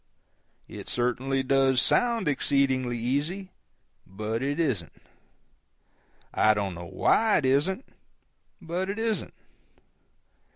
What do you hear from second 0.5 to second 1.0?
It